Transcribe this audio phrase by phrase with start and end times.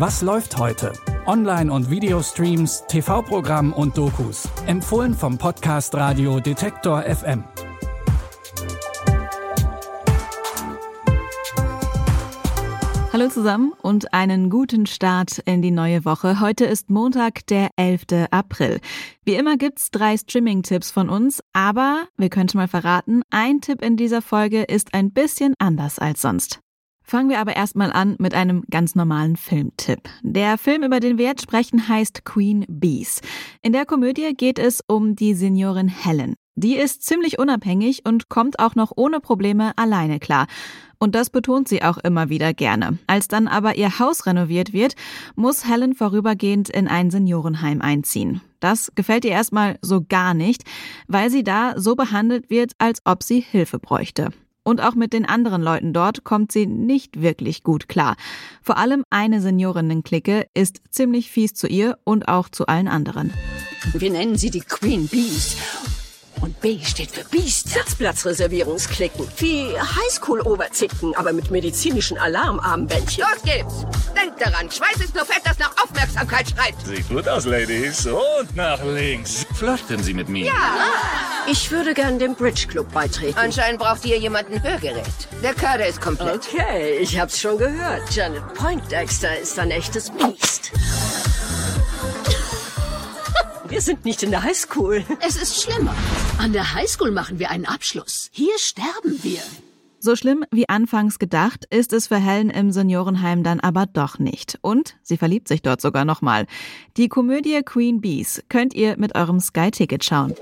[0.00, 0.94] Was läuft heute?
[1.26, 4.48] Online- und Videostreams, TV-Programm und Dokus.
[4.66, 7.44] Empfohlen vom Podcast Radio Detektor FM.
[13.12, 16.40] Hallo zusammen und einen guten Start in die neue Woche.
[16.40, 18.28] Heute ist Montag, der 11.
[18.30, 18.80] April.
[19.26, 23.82] Wie immer gibt's drei Streaming-Tipps von uns, aber wir können schon mal verraten, ein Tipp
[23.82, 26.60] in dieser Folge ist ein bisschen anders als sonst.
[27.10, 30.08] Fangen wir aber erstmal an mit einem ganz normalen Filmtipp.
[30.22, 33.20] Der Film, über den wir jetzt sprechen, heißt Queen Bees.
[33.62, 36.36] In der Komödie geht es um die Seniorin Helen.
[36.54, 40.46] Die ist ziemlich unabhängig und kommt auch noch ohne Probleme alleine klar.
[41.00, 42.96] Und das betont sie auch immer wieder gerne.
[43.08, 44.94] Als dann aber ihr Haus renoviert wird,
[45.34, 48.40] muss Helen vorübergehend in ein Seniorenheim einziehen.
[48.60, 50.62] Das gefällt ihr erstmal so gar nicht,
[51.08, 54.30] weil sie da so behandelt wird, als ob sie Hilfe bräuchte.
[54.62, 58.16] Und auch mit den anderen Leuten dort kommt sie nicht wirklich gut klar.
[58.62, 63.32] Vor allem eine Seniorinnenklicke ist ziemlich fies zu ihr und auch zu allen anderen.
[63.94, 65.56] Wir nennen sie die Queen Bees.
[66.40, 67.80] Und B steht für Biester.
[67.80, 69.26] Sitzplatzreservierungsklicken.
[69.38, 73.24] Wie Highschool-Oberzicken, aber mit medizinischen Alarmarmbändchen.
[73.24, 73.86] Los geht's!
[74.18, 76.74] Denkt daran, Schweiß ist nur Fett, das nach Aufmerksamkeit schreit.
[76.84, 78.06] Sieht gut aus, Ladies.
[78.06, 79.46] Und nach links.
[79.54, 80.46] Flirten Sie mit mir?
[80.46, 81.29] Ja!
[81.50, 83.36] Ich würde gern dem Bridge Club beitreten.
[83.36, 85.04] Anscheinend braucht ihr jemanden Hörgerät.
[85.42, 86.48] Der Kader ist komplett.
[86.48, 88.08] Okay, ich hab's schon gehört.
[88.14, 90.70] Janet Poindexter ist ein echtes Biest.
[93.68, 95.04] Wir sind nicht in der Highschool.
[95.26, 95.94] Es ist schlimmer.
[96.38, 98.28] An der Highschool machen wir einen Abschluss.
[98.30, 99.40] Hier sterben wir.
[99.98, 104.58] So schlimm wie anfangs gedacht, ist es für Helen im Seniorenheim dann aber doch nicht.
[104.62, 106.46] Und sie verliebt sich dort sogar nochmal.
[106.96, 110.34] Die Komödie Queen Bees könnt ihr mit eurem Sky-Ticket schauen.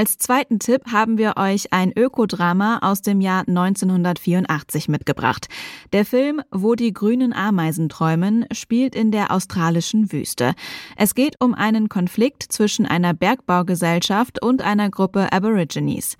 [0.00, 5.48] Als zweiten Tipp haben wir euch ein Ökodrama aus dem Jahr 1984 mitgebracht.
[5.92, 10.54] Der Film Wo die grünen Ameisen träumen spielt in der australischen Wüste.
[10.96, 16.16] Es geht um einen Konflikt zwischen einer Bergbaugesellschaft und einer Gruppe Aborigines.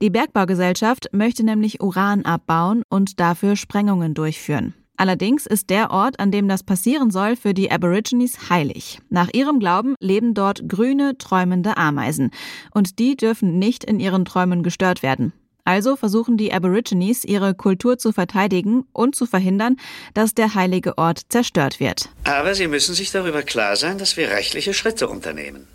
[0.00, 4.74] Die Bergbaugesellschaft möchte nämlich Uran abbauen und dafür Sprengungen durchführen.
[4.96, 9.00] Allerdings ist der Ort, an dem das passieren soll, für die Aborigines heilig.
[9.10, 12.30] Nach ihrem Glauben leben dort grüne, träumende Ameisen.
[12.72, 15.32] Und die dürfen nicht in ihren Träumen gestört werden.
[15.64, 19.76] Also versuchen die Aborigines, ihre Kultur zu verteidigen und zu verhindern,
[20.12, 22.10] dass der heilige Ort zerstört wird.
[22.24, 25.66] Aber Sie müssen sich darüber klar sein, dass wir rechtliche Schritte unternehmen.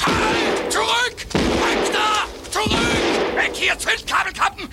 [0.00, 0.72] Halt!
[0.72, 1.26] Zurück!
[1.34, 2.50] Weg da!
[2.50, 3.36] Zurück!
[3.36, 3.76] Weg hier!
[3.76, 4.68] Zündkabelkappen!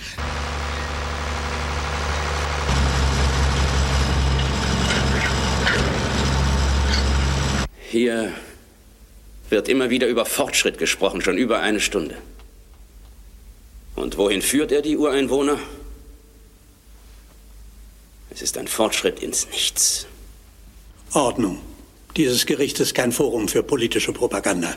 [7.96, 8.34] Hier
[9.50, 12.18] wird immer wieder über Fortschritt gesprochen, schon über eine Stunde.
[13.96, 15.58] Und wohin führt er die Ureinwohner?
[18.32, 20.08] Es ist ein Fortschritt ins Nichts.
[21.14, 21.62] Ordnung.
[22.18, 24.76] Dieses Gericht ist kein Forum für politische Propaganda.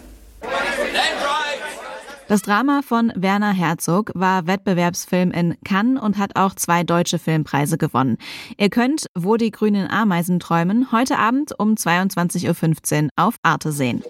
[2.29, 7.79] Das Drama von Werner Herzog war Wettbewerbsfilm in Cannes und hat auch zwei deutsche Filmpreise
[7.79, 8.19] gewonnen.
[8.59, 14.03] Ihr könnt Wo die grünen Ameisen träumen heute Abend um 22.15 Uhr auf Arte sehen.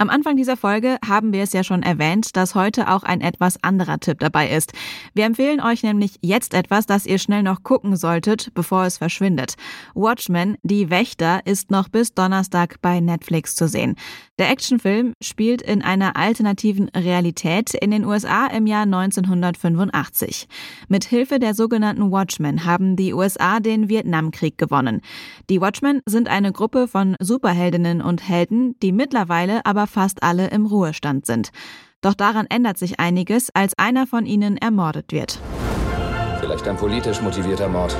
[0.00, 3.60] Am Anfang dieser Folge haben wir es ja schon erwähnt, dass heute auch ein etwas
[3.64, 4.72] anderer Tipp dabei ist.
[5.12, 9.56] Wir empfehlen euch nämlich jetzt etwas, das ihr schnell noch gucken solltet, bevor es verschwindet.
[9.96, 13.96] Watchmen, die Wächter, ist noch bis Donnerstag bei Netflix zu sehen.
[14.38, 20.46] Der Actionfilm spielt in einer alternativen Realität in den USA im Jahr 1985.
[20.86, 25.00] Mit Hilfe der sogenannten Watchmen haben die USA den Vietnamkrieg gewonnen.
[25.50, 30.66] Die Watchmen sind eine Gruppe von Superheldinnen und Helden, die mittlerweile aber fast alle im
[30.66, 31.50] Ruhestand sind.
[32.00, 35.40] Doch daran ändert sich einiges, als einer von ihnen ermordet wird.
[36.40, 37.96] Vielleicht ein politisch motivierter Mord.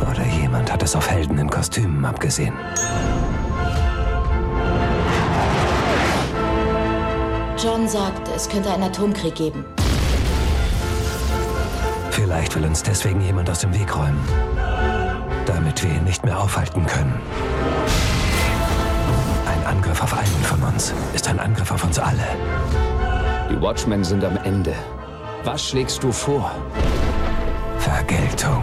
[0.00, 2.54] Oder jemand hat es auf Helden in Kostümen abgesehen.
[7.58, 9.64] John sagt, es könnte einen Atomkrieg geben.
[12.10, 14.20] Vielleicht will uns deswegen jemand aus dem Weg räumen,
[15.46, 17.20] damit wir ihn nicht mehr aufhalten können.
[19.66, 22.22] Ein Angriff auf einen von uns ist ein Angriff auf uns alle.
[23.50, 24.72] Die Watchmen sind am Ende.
[25.42, 26.52] Was schlägst du vor?
[27.80, 28.62] Vergeltung.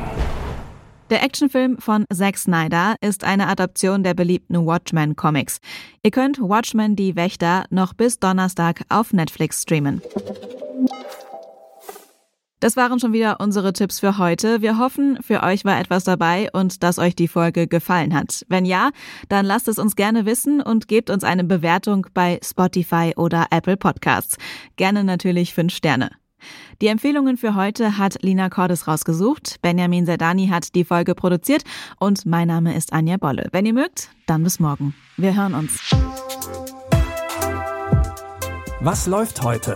[1.09, 5.59] Der Actionfilm von Zack Snyder ist eine Adaption der beliebten Watchmen-Comics.
[6.03, 10.01] Ihr könnt Watchmen die Wächter noch bis Donnerstag auf Netflix streamen.
[12.63, 14.61] Das waren schon wieder unsere Tipps für heute.
[14.61, 18.45] Wir hoffen, für euch war etwas dabei und dass euch die Folge gefallen hat.
[18.47, 18.91] Wenn ja,
[19.27, 23.75] dann lasst es uns gerne wissen und gebt uns eine Bewertung bei Spotify oder Apple
[23.75, 24.37] Podcasts.
[24.77, 26.11] Gerne natürlich fünf Sterne.
[26.81, 29.57] Die Empfehlungen für heute hat Lina Cordes rausgesucht.
[29.61, 31.63] Benjamin Zerdani hat die Folge produziert
[31.99, 33.49] und mein Name ist Anja Bolle.
[33.51, 34.95] Wenn ihr mögt, dann bis morgen.
[35.17, 35.81] Wir hören uns.
[38.79, 39.75] Was läuft heute?